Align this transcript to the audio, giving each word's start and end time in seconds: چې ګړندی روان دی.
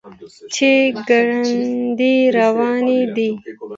چې 0.53 0.71
ګړندی 1.07 2.15
روان 2.39 2.85
دی. 3.15 3.29